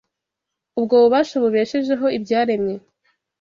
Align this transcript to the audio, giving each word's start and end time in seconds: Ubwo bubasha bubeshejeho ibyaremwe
Ubwo 0.79 0.93
bubasha 1.01 1.35
bubeshejeho 1.43 2.05
ibyaremwe 2.17 2.73